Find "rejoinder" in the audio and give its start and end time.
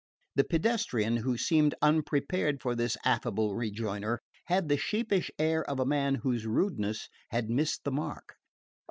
3.53-4.19